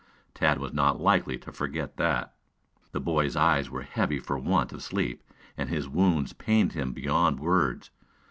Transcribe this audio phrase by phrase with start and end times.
[0.33, 2.33] Tad was not likely to forget that.
[2.91, 5.21] The boy's eyes were heavy for want of sleep
[5.55, 7.91] and his wounds pained him beyoud words.